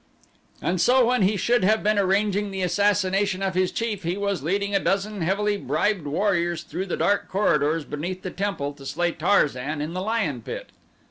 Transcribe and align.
And 0.63 0.81
so 0.81 1.05
when 1.05 1.21
he 1.21 1.37
should 1.37 1.63
have 1.63 1.83
been 1.83 1.99
arranging 1.99 2.49
the 2.49 2.63
assassination 2.63 3.43
of 3.43 3.53
his 3.53 3.71
chief 3.71 4.01
he 4.01 4.17
was 4.17 4.41
leading 4.41 4.73
a 4.73 4.79
dozen 4.79 5.21
heavily 5.21 5.57
bribed 5.57 6.07
warriors 6.07 6.63
through 6.63 6.87
the 6.87 6.97
dark 6.97 7.27
corridors 7.29 7.85
beneath 7.85 8.23
the 8.23 8.31
temple 8.31 8.73
to 8.73 8.85
slay 8.87 9.11
Tarzan 9.11 9.79
in 9.79 9.93
the 9.93 10.01
lion 10.01 10.41
pit. 10.41 10.69